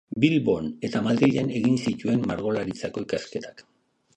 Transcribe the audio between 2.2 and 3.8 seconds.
Margolaritzako ikasketak.